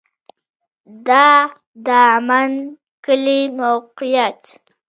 د 1.07 1.09
دامن 1.87 2.51
کلی 3.05 3.39
موقعیت 3.59 4.41